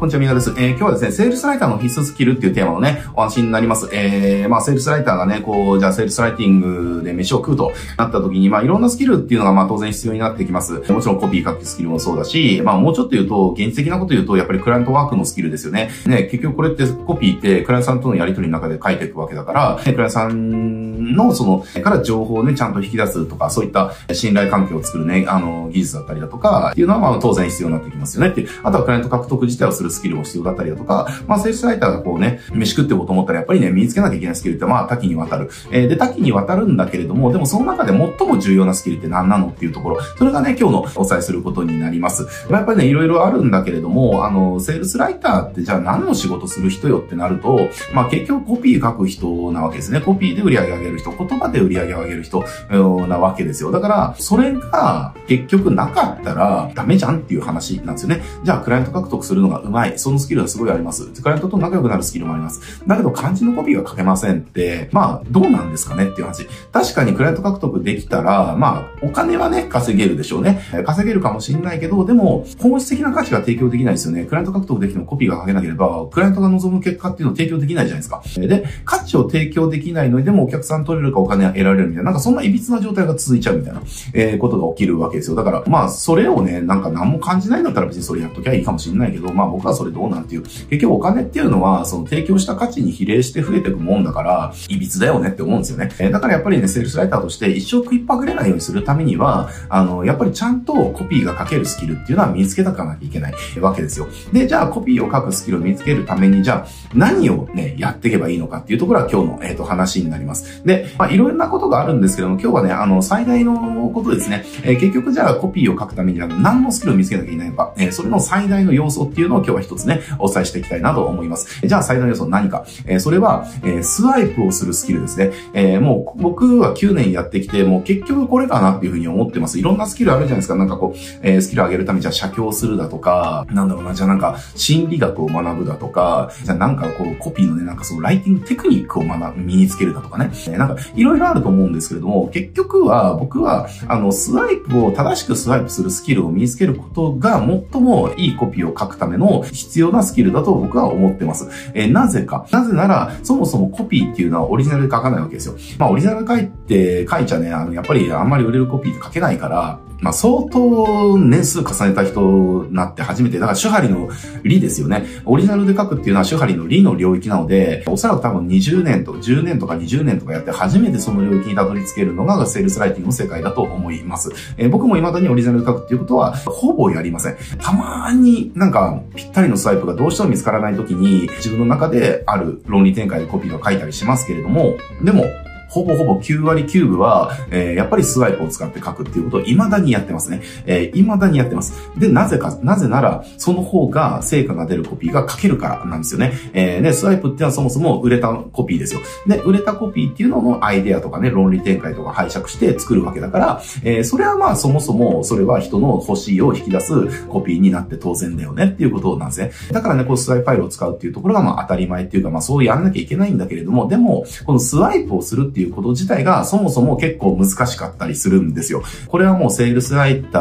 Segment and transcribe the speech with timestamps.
[0.00, 0.48] こんにちは、みなです。
[0.56, 3.86] えー、今日はですね、セールスライターの必須スキルっていうテーマのね、お話になります。
[3.92, 6.60] えー、まあ、セールスライターがね、こう、じゃあ、セールスライティン
[6.96, 10.72] グで飯を食うとなった時に、まあ、いろんなスキルっていうのが、まあ、当然必要になってきます。
[10.90, 15.90] もちろん、コピー書くスキルもそうだし、まあ、もうちょっと言うと、現実的なこと言うと、やっぱりクライアントワークのスキルですよね。
[16.06, 28.46] ね、結局これってコピーって、クライアントさんとのやり取りの中で書いていくわけだから、ね、クライアントさんの、その、から情報をね、ちゃんと引き出すとか、そういった信頼関係を作るね、あの、技術だったりだとか、っていうのは、まあ、当然必要になってきますよねって。
[28.62, 35.50] あとは、クライアント獲得自体をするスキルも必要だったりだとか、まあ、セールスライターがこうね、飯食ってこうと思ったら、やっぱりね、身につけなきゃいけないスキルって、まあ、多岐にわたる。
[35.70, 42.24] えー、で、多岐にわたるんだけれども、でもその中で最も重要なスキルって何なのっていうところ、それがね、今日のお伝えすることになります。
[42.48, 50.00] まあ、やっぱりね、いろいろあるんだけれども、あの、セールスライターってじゃあ何の仕事する人よってなると、まあ、結局コピー書く人なわけですね。
[50.00, 53.70] コピーで売り上げ上げる人、言葉で売り上げ上げる人なわけですよ。
[53.70, 58.22] だから、それが結局なかったらダメじゃんっていう話なんですよね。
[58.44, 59.79] じゃあ、クライアント獲得するのがうまい。
[59.96, 61.06] そのスキルはすごいあります。
[61.06, 62.82] クライアントと仲良くなるスキルもあります。
[62.86, 66.46] だけど漢字のコピーが書けませんって、まあ、どうなんですかねっていう話。
[66.72, 70.62] 確かにクライアント獲得できたら、まあ、お金はね、稼げるでしょうね。
[70.84, 74.24] 稼げるかもしれないけど、でも、本質的な価値が提供できないですよね。
[74.24, 78.22] クライアント獲得できてもコピーが書けなければ、クライアントが望む結果っていうのを提供できないじゃないですか。
[78.36, 83.82] で、価値を提供できないのに、でもお客さん取れるかお金は得られるみたいな、なんかそんな歪な状態が続いちゃうみたいな、
[84.14, 85.36] えー、ことが起きるわけですよ。
[85.36, 90.42] だから、まあ、それをね、なんか何も感じないんだったら別にそれやっときゃいいかもしれないけど、まあ僕はそれどうなんていう。
[90.42, 95.90] 結局お金っていうのは、その提供した価値に比例して増えていくもんだから、いびつだよねって思うんですよね。
[95.98, 104.08] えー、だからやっぱりね、セールスライターとして一生食いっぱぐれないようにするためには、あの、やっぱりちゃんとコピーが書けるスキルっていうのは身につけたかなきゃいけないわけですよ。
[104.32, 110.64] で、じゃあコピーを書くスキルを身につけるために、じゃあ何をね、やっていけばいいのかっていうところは今日の、えっ、ー、と、話になります。
[110.64, 114.44] で、まあいろんなことがあるんですけども、今日はね、あの、最大のことですね。
[114.62, 121.66] えー、結局じゃあコピーを書くためには何のスキルを見つけなきゃいけないのか、えー、それの最大の要素っていうのを今日は一つね、お伝えしていきたいなと思います。
[121.66, 122.64] じゃあ最大の要素何か。
[122.86, 125.32] えー、それは、えスワイプをするスキルですね。
[125.52, 129.58] えもう僕は9年やってきて、もう結局これかなっていうふうに思ってます。
[129.58, 130.56] いろんなスキルあるじゃないですか。
[130.56, 140.30] なんかこう、えスキル上げるためにじゃあ写経するだとか、なんだろうな、じゃあなんか心理学を学ぶだとか、じゃあなんかこうコピーのね、なんかそのライティングテクニックを学ぶ、身につけるだとかね。
[140.48, 151.48] えなんかいろいろあると思うんですけれども、結局は僕は、あの、スワイプを正しくスワイプするスキルを身につけることが最もいいコピーを書くための必要なスキルだと僕は思ってます。
[151.74, 152.46] えー、なぜか。
[152.50, 155.54] なぜなら、そもそもコピーっていうのはオリジナルで書かないわけですよ。
[155.78, 162.20] まあ、オリジナル書いて、書いちゃね、あの、やっぱりあんまり売れるコピーって書けないから、まあ、相当年数重ねた人
[162.64, 164.08] になって初めて、だから手張りの
[164.42, 165.04] 理ですよね。
[165.26, 174.30] オリジナルで書くっていうのは手張りの理の領域なので、おそらく多分20年と10年とか20年とかやって初めてその領域にたどり着けるのがセールスライティングの世界だと思います。
[174.56, 177.36] えー、僕も未だにオリジナルで書くっていうことはほぼやりません。
[177.58, 185.24] たまになんかぴったりのスワイプがどうしても見つからない時に自分の中である論理展開でコピーを書いたりしますけれども、でも
[185.70, 190.42] ほぼほぼ9割9分は、えー、やっぱりスワイプを使って書くっていうことを未だにやってますね。
[190.66, 191.72] えー、未だにやってます。
[191.96, 196.32] で、なぜか、なぜなら、その方が成果が出るコピーが書けるからなんですよね。
[196.52, 199.00] えー、で、スワイプっていうのはそもそも売れたコピーですよ。
[199.26, 209.52] で、売れたコピーっていうののアイデアとかね、論理展開とか拝借して作るわけだから、えー、それはまあそもそも、それは人の欲しいを引き出すコピーになって当然だよねっていうことなんですね。
[209.72, 218.82] だからね、こうスワイプファイルを使うっていうところがまあ当たり前っていうか、まあそうやらなきゃいけないんだけれども、でも、このスワイプをするっていうこと自体がそもそも結構難しかったりするんですよ。
[219.08, 220.40] これはもうセールスライター、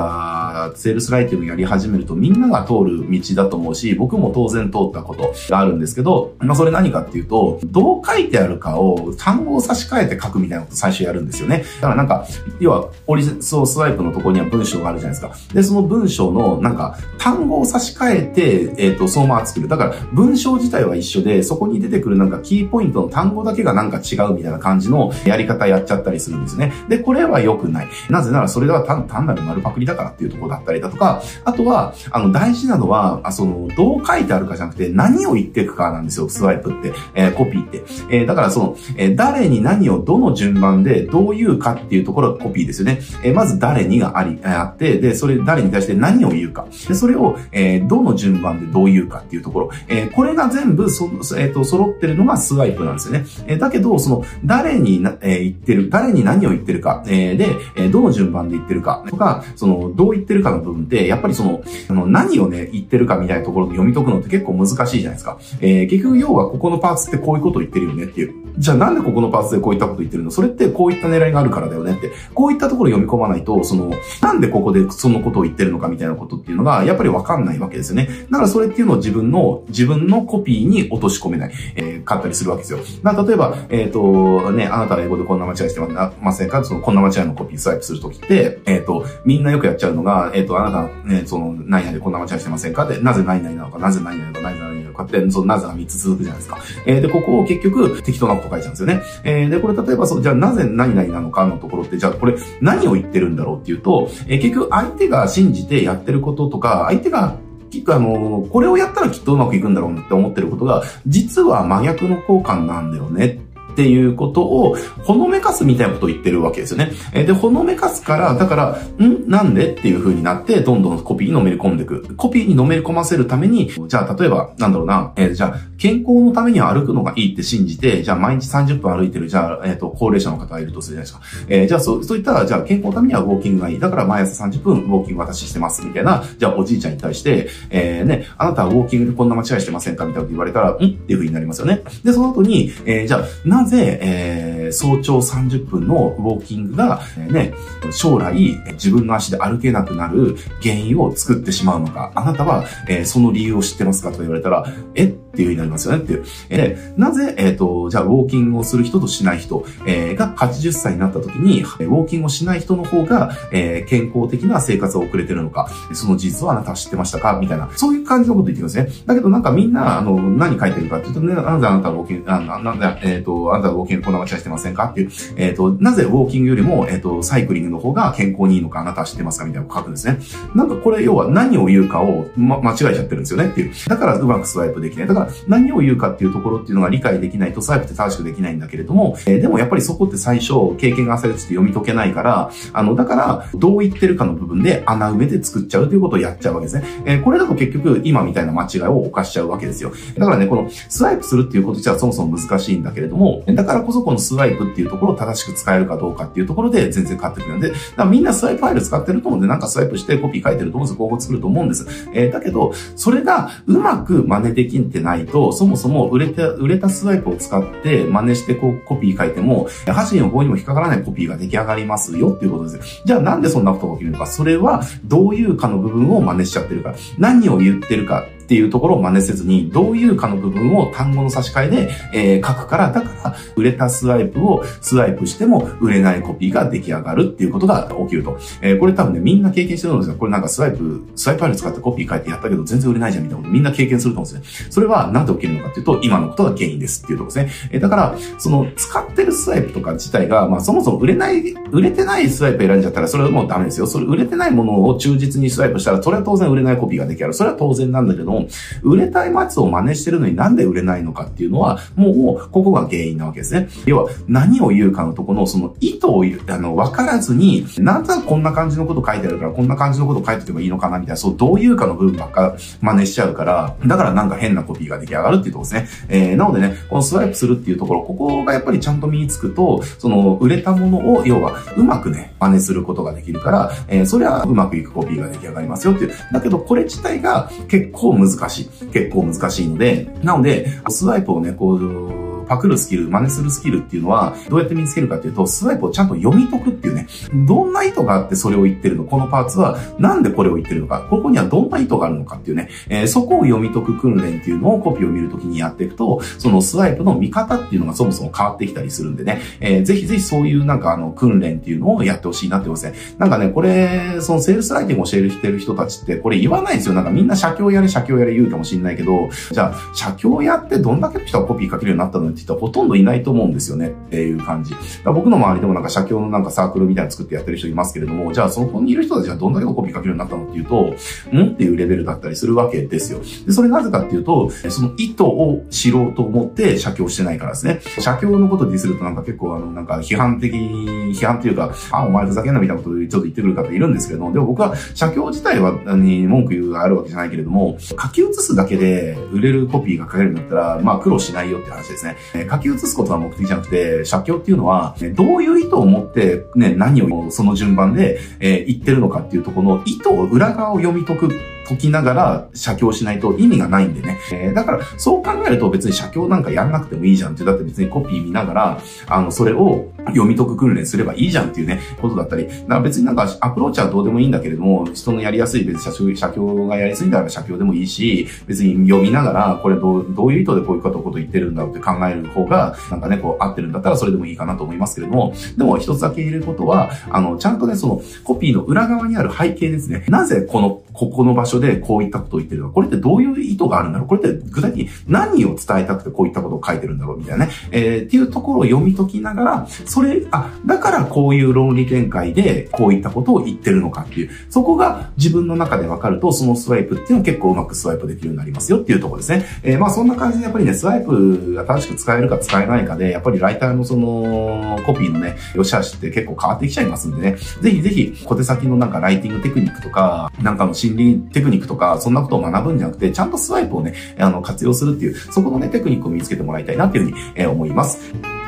[0.75, 11.63] セールスライティングやり始めるとみんなが通る道だと思うし、僕も当然通ったことがあるんですけど、まあそれ何かっていうと、どう書いてあるかを単語を差し替えて書くみたいなこと最初やるんですよね。
[11.81, 12.25] だからなんか、
[12.59, 15.53] 要は、オリジそう、スワイプのところには文章があるじゃないですか。
[15.53, 19.67] で、その文章のなんか、単語を差し替えて、えっ、ー、と、そのまま作る。
[19.67, 26.73] だから、文章自体は一緒で、そこに出てくるなんかキーポイントの単語だけがなんか違うみたいな感じのやり方やっちゃったりするんですね。
[26.87, 27.87] で、これは良くない。
[28.09, 37.83] なぜならそれでは単単なる丸パクリだからっていうところだったりだとか、あとは、あの、大事なのは、あその、どう書いてあるかじゃなくて、何を言っていくかなんですよ、スワイプって、えー、コピーって。
[38.09, 42.99] えー、だからその、えー、誰に何をどの順番でどう言うかっていうところがコピーですよね。
[43.23, 46.65] えー、まず誰にがあり、あって、で、それ誰に対して何を言うか。
[46.87, 49.71] で、それを、えー、どの順番でどう言うかっていうところ。
[49.87, 53.25] えー、これが全部そ、えっ、ー、と、揃ってるのがスワイプなんですよね。
[53.47, 65.37] えー、だけど、その、誰にな、えー、言ってる、誰に何を言ってるか、えー、で、えー、どの順番で言ってるか、とか、その、どう言ってるかの部分って、やっぱりその、あの、何をね、言ってるかみたいなところで読み解くのって結構難しいじゃないですか。
[65.61, 68.33] えー、結局要はここのパーツってこういうことを言ってるよねっていう。
[68.57, 70.31] じゃあなんでここのパーツでこういったこと言ってるの？
[70.31, 72.11] それってこういった狙いがあるからだよねって。
[72.33, 73.91] こういったところ読み込まないと、その、
[74.21, 78.09] なんでここでそのことを言ってるのかみたいなことっていうのが、やっぱりわかんないわけですよね。
[78.29, 82.79] だからそれっていうのを自分の、自分のコピーに落とし込めない、えー、買ったりするわけですよ。
[83.01, 86.63] まあ、例えば、えっ、ー、と、ね、あなたは英語でこんな間違いしてませんか？
[86.65, 92.85] その、こんな間違いのコピースワイプするときって、えっ、ー、と、みんなよくやっちゃうのが、えっ、と、あなた、ね、その、何々でこんな間違いしてませんか？
[92.85, 95.03] で、なぜ何々なのか、なぜ何々なのか、なぜ何々なのか？
[95.03, 96.59] って、その、なぜが3つ続くじゃないですか。
[96.85, 99.01] えー、で、ここを結局、適当なこと書いちゃうんですよね。
[99.23, 107.37] えー、で、これ例えば、そう、じゃあなぜ何々なのかのところって、じゃあこれ何を言ってるんだろうっていうと、えー、結局相手が信じてやってることとか、相手が
[107.69, 113.39] きっとあの、これをやったらきっとうまくいくんだろうって思ってることが、実は真逆の交換なんだよね
[113.79, 116.91] っていうことを、ほのめかすみたいなことを言ってるわけですよね。
[117.13, 119.29] えで、ほのめかすから、だから、ん？
[119.29, 119.71] なんで？
[119.71, 122.13] っていう風になって、どんどんコピーにのめり込んでいく。
[122.17, 131.47] コピーにのめり込ませるために、じゃあ、例えば、なんだろうな、えー、じゃあ、健康のためには歩くのがいいって信じて、じゃあ、毎日30分歩いてる、じゃあ、えっ、ー、と、高齢者の方がいるとするじゃないですか。
[131.47, 133.79] えー、じゃあ、そう、そういった、じゃあ、健康のためにはウォーキングがいい。
[133.79, 140.75] だから、毎朝30分ウォーキング私してます、みたいな、じゃあ、おじいちゃんに対して、えー、ね、あなたはウォーキングでこんな間違いしてませんかみたいなこと言われたら、ん？
[140.75, 141.81] っていう風になりますよね。
[142.03, 147.53] で、その後に、えー、じゃあ、なぜ、えー早朝30分のウォーキングが、えー、ね、
[147.91, 148.33] 将来
[148.73, 156.25] 自分の足で歩けなくなる原因を作ってしまうのか、あなたは、えー、その理由を知ってますかと言われたら、えっていう風になりますよねっていう。
[156.49, 167.37] え、なぜ、えっ、ー、と、じゃあウォーキングをする人としない人、えー、が80歳になった時に、ウォーキングをしない人の方が、えー、健康的な生活を送れてるのか、その事実はあなたは知ってましたか？
[167.39, 169.03] みたいな、そういう感じのこと言ってくるんですね。
[169.05, 174.85] だけどなんかみんな、あの、何書いてるかっていうとね、なぜあなたはウォーキング、あなんで、えっ、ー、と、あなたはウォーキングこんな間違いしてませんか？
[174.85, 179.45] っていう、えっ、ー、と、なぜウォーキングよりも、えっ、と、サイクリングの方が健康にいいのかあなたは知ってますか？
[179.45, 180.19] みたいなのを書くんですね。
[180.55, 183.49] なんかこれ要は何を言うかを、ま、間違えちゃってるんですよね？
[183.49, 183.73] っていう。
[183.87, 185.18] だからうまくスワイプできない。
[185.19, 196.83] だから何を言うかっていうところっていうのが理解できないとスワイプって正しくできないんだけれども、えー、でもやっぱりそこって最初経験が浅いうちって読み解けないから、あの、だからどう言ってるかの部分で穴埋めで作っちゃうということをやっちゃうわけですね。
[197.05, 199.91] えー、これだと結局今みたいな間違いを犯しちゃうわけですよ。
[200.17, 211.05] だからね、このスワイプするっていうこと自体はそもそも難しいんだけれども、だからこそこのスワイプっていうところを正しく使えるかどうかっていうところで全然変わってくるんで、だからみんなスワイプファイル使ってると思うんで、なんかスワイプしてコピー書いてると思うんですよ。
[211.05, 211.85] 広告作ると思うんです。
[212.13, 223.01] えー、だけど、それがうまく真似できんってなないと、そもそも売れた、売れたスワイプを使って真似してこうコピー書いても、箸にも棒にも引っかからないコピーが出来上がりますよっていうことです。
[223.05, 224.27] じゃあなんでそんなことが起きるのか。
[224.27, 226.93] それはどういうかの部分を真似しちゃってるか。
[227.17, 228.25] 何を言ってるか。
[228.49, 238.39] っていうところを真似せずに、どういうかの部分を単語の差し替えで、えー、書くから、だから、売れたスワイプをスワイプしても売れないコピーが出来上がるっていうことが起きると。
[238.63, 240.15] えー、これ多分ね、みんな経験してるんですよ。
[240.15, 244.67] これなんかスワイプ、スワイプファイル使ってコピー書いてやったけど全然売れないじゃんみたいなことみんな経験すると思うんですね。
[244.71, 247.69] それはなんで起きるのかっていうと、今のことが原因ですっていうとこですね。
[247.71, 253.85] えー、だから、その使ってるスワイプとか自体が、まあそもそも売れない、売れてないスワイプ選んじゃったらそれはもうダメですよ。
[253.85, 257.33] それ売れてないものを忠実にスワイプしたら、それは当然売れないコピーが出来上がる。
[257.35, 258.38] それは当然なんだけど、
[258.81, 263.67] 売れたたいを真似してるのになんで売れないのかっていうのは、もう、ここが原因なわけですね。
[263.85, 276.07] 要は、何を言うかのところの、その意図を言う、あの、わからずに、なんとなくこんな感じのこと書いてあるから、こんな感じのこと書いててもいいのかな、みたいな、そう、どういうかの部分ばっか真似しちゃうから、だからなんか変なコピーが出来上がるっていうところですね。
[276.07, 286.11] えー、なのでね、このスワイプするっていうところ、ここがやっぱりちゃんと身につくと、その、売れたものを、要は、うまくね、真似することができるから、えー、それはうまくいくコピーが出来上がりますよっていう。
[286.31, 288.85] だけど、これ自体が結構難難しい。
[288.91, 297.07] 結構難しいの、で、なので、スワイプをね、こう、パクるスキル、真似するスキルっていうのは、どうやって身につけるかっていうと、スワイプをちゃんと読み解くっていうね、
[297.45, 301.05] どんな意図があってそれを言ってるのこのパーツは、なんでこれを言ってるのか。
[301.09, 312.93] ここにはどんな意図があるのかっていうね、えー、そこを読み解く訓練っていうのをコピーを見るときにやっていくと、そのスワイプの見方っていうのがそもそも変わってきたりするんでね、えー、ぜひぜひそういうなんかあの、訓練っていうのをやってほしいなって思いますね。
[313.17, 316.95] なんかね、これ、そのセールスライティングを教えるしてる人たちって、これ言わないですよ。
[316.95, 324.73] なんかみんな写経やれ、写経やれ言うかもしんないけど、じゃあ、写経やってどんだけの人がコピー書けるようになったのって言ったらほとんどいないと思うんですよねっていう感じ。
[325.05, 330.95] 僕の周りでもなんか写経のなんかサークルみたいなの作ってやってる人いますけれども、じゃあそこにいる人たちがどんだけのコピー書けるようになったのっていうと、
[331.35, 333.19] んっていうレベルだったりするわけですよ。
[333.45, 337.79] で、それなぜかっていうと、その意図を知ろうと思って写経してないからですね。
[337.99, 352.15] 写経のことディスるとなんか結構あの、なんか批判的、批判っていうか、あ、お前ふざけんなみたいなことをちょっと言ってくる方いるんですけれども、でも僕は写経自体は、に文句言うがあるわけじゃないけれども、書き写すだけで売れるコピーが書けるんだったら、まあ苦労しないよって話ですね。
[352.33, 361.29] え書き写すことが目的じゃなくて、写経っていうのは、どういう意図を持って、ね、何をその順番で、え、言ってるのかっていうところの意図を、裏側を読み解く
[361.69, 364.17] 解きながら写経しないと意味がないんでね。
[364.31, 390.05] えー、だから、そう考えると別に写経なんかやんなくてもいいじゃんって、だって別にコピー見ながら、あの、それを読み解く訓練すればいいじゃんっていうね、ことだったり、だから別になんかアプローチはどうでもいいんだけれども、人のやりやすい別に写経がやりすいんだら写経でもいいし、別に読みながら、これどうどういう意図でこういうこと言ってるんだろうって考える方が、なんかね、こう合ってるんだったらそれでもいいかなと思いますけれども、でも一つだけ言えることは、あの、ちゃんとね、そのコピーの裏側にある背景ですね。
[390.07, 397.51] なぜこの、ここの場所でこういったことを言ってるのか、これってどういう意図があるんだろうこれって具体的に何を伝えたくてこういったことを書いてるんだろうみたいなね。
[397.71, 409.45] えー、っていうところを読み解きながら、それ、あ、だからこういう論理展開でこういったことを言ってるのかっていう、そこが自分の中で分かると、そのスワイプっていうのは結構うまくスワイプできるようになりますよっていうところですね。
[409.63, 428.38] えー、まあそんな感じでやっぱりね、スワイプが正しく使えるか使えないかで、やっぱりライターのそのコピーのね、良し悪しって結構変わってきちゃいますんでね、ぜひぜひ小手先のなんかライティングテクニックとか、なんかの心理テクニックとか、そんなことを学ぶんじゃなくて、ちゃんとスワイプをね、あの、活用するっていう、そこのね、テクニックを見つけてもらいたいなっていうふうに、えー、思います。